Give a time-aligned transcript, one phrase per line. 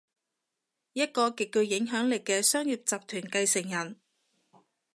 [0.93, 3.99] 一個極具影響力嘅商業集團繼承人